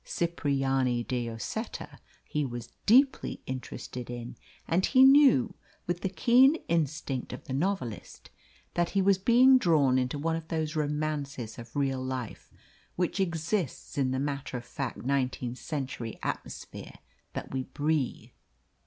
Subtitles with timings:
[0.03, 4.35] Cipriani de Lloseta he was deeply interested in,
[4.67, 5.53] and he knew,
[5.85, 8.31] with the keen instinct of the novelist,
[8.73, 12.51] that he was being drawn into one of those romances of real life
[12.95, 16.95] which exists in the matter of fact nineteenth century atmosphere
[17.33, 18.31] that we breathe.